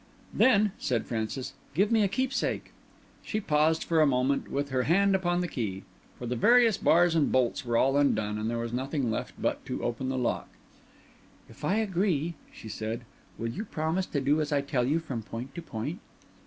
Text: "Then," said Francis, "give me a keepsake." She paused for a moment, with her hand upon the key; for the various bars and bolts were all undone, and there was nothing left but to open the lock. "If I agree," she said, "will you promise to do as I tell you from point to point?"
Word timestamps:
"Then," 0.33 0.71
said 0.79 1.05
Francis, 1.05 1.53
"give 1.75 1.91
me 1.91 2.01
a 2.01 2.07
keepsake." 2.07 2.71
She 3.21 3.39
paused 3.39 3.83
for 3.83 4.01
a 4.01 4.07
moment, 4.07 4.49
with 4.51 4.69
her 4.69 4.81
hand 4.81 5.13
upon 5.13 5.41
the 5.41 5.47
key; 5.47 5.83
for 6.17 6.25
the 6.25 6.35
various 6.35 6.75
bars 6.75 7.13
and 7.13 7.31
bolts 7.31 7.63
were 7.63 7.77
all 7.77 7.95
undone, 7.95 8.39
and 8.39 8.49
there 8.49 8.57
was 8.57 8.73
nothing 8.73 9.11
left 9.11 9.39
but 9.39 9.63
to 9.67 9.83
open 9.83 10.09
the 10.09 10.17
lock. 10.17 10.49
"If 11.47 11.63
I 11.63 11.75
agree," 11.75 12.33
she 12.51 12.67
said, 12.67 13.01
"will 13.37 13.49
you 13.49 13.63
promise 13.63 14.07
to 14.07 14.21
do 14.21 14.41
as 14.41 14.51
I 14.51 14.61
tell 14.61 14.85
you 14.85 14.97
from 14.97 15.21
point 15.21 15.53
to 15.53 15.61
point?" 15.61 15.99